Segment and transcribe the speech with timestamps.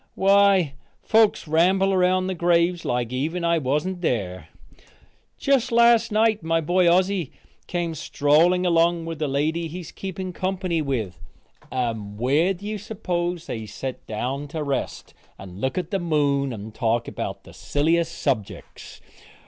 [0.15, 0.73] Why
[1.03, 4.47] folks ramble around the graves like even I wasn't there.
[5.37, 7.31] Just last night my boy Ossy
[7.67, 11.19] came strolling along with the lady he is keeping company with,
[11.71, 16.51] and where do you s'pose they set down to rest, and look at the moon
[16.51, 19.01] and talk about the silliest subjecks?